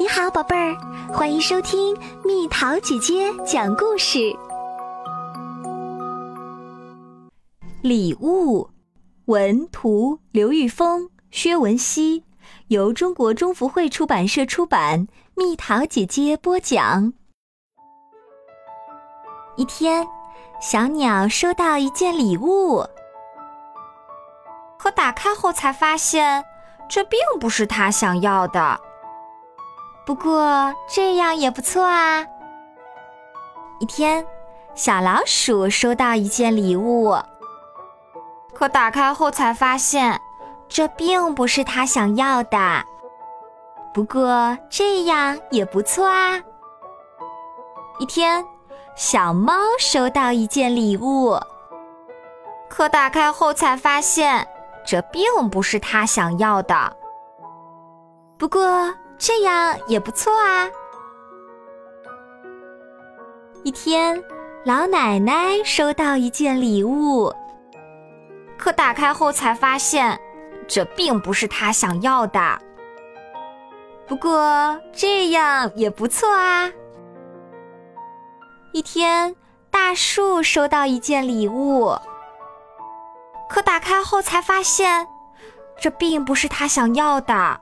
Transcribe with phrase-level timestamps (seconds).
[0.00, 0.78] 你好，宝贝儿，
[1.12, 4.32] 欢迎收听蜜桃姐姐讲故事。
[7.82, 8.70] 礼物，
[9.24, 12.22] 文图刘玉峰、薛文熙，
[12.68, 15.08] 由中国中福会出版社出版。
[15.34, 17.12] 蜜桃姐姐播讲。
[19.56, 20.06] 一天，
[20.60, 22.86] 小鸟收到一件礼物，
[24.78, 26.44] 可打开后才发现，
[26.88, 28.80] 这并不是他想要的。
[30.08, 32.24] 不过这样也不错啊。
[33.78, 34.24] 一天，
[34.74, 37.14] 小老鼠收到一件礼物，
[38.54, 40.18] 可打开后才发现，
[40.66, 42.82] 这并不是他想要的。
[43.92, 46.42] 不过这样也不错啊。
[47.98, 48.42] 一天，
[48.94, 51.38] 小猫收到一件礼物，
[52.70, 54.48] 可打开后才发现，
[54.86, 56.96] 这并不是他想要的。
[58.38, 60.70] 不过这样也不错啊。
[63.64, 64.22] 一天，
[64.64, 67.32] 老奶奶收到一件礼物，
[68.56, 70.18] 可打开后才发现，
[70.66, 72.58] 这并不是她想要的。
[74.06, 76.70] 不过这样也不错啊。
[78.72, 79.34] 一天，
[79.70, 81.94] 大树收到一件礼物，
[83.50, 85.06] 可打开后才发现，
[85.80, 87.60] 这并不是他想要的。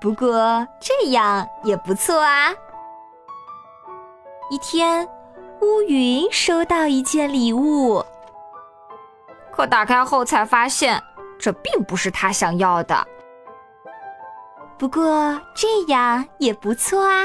[0.00, 2.52] 不过这样也不错啊。
[4.50, 5.08] 一天，
[5.60, 8.04] 乌云收到一件礼物，
[9.50, 11.02] 可打开后才发现，
[11.38, 13.06] 这并不是他想要的。
[14.78, 17.24] 不过这样也不错啊。